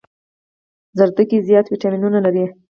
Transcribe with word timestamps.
زردکي 0.97 1.37
زيات 1.47 1.65
ويټامينونه 1.69 2.19
لري 2.25 2.45